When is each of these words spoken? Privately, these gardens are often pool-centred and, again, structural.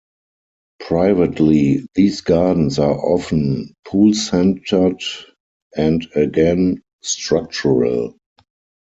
Privately, 0.79 1.85
these 1.93 2.21
gardens 2.21 2.79
are 2.79 2.97
often 3.05 3.75
pool-centred 3.85 4.99
and, 5.77 6.07
again, 6.15 6.81
structural. 7.03 8.15